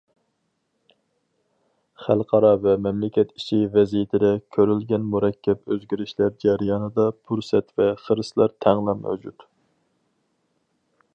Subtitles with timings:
[2.05, 9.47] خەلقئارا ۋە مەملىكەت ئىچى ۋەزىيىتىدە كۆرۈلگەن مۇرەككەپ ئۆزگىرىشلەر جەريانىدا پۇرسەت ۋە خىرىسلار تەڭلا مەۋجۇت.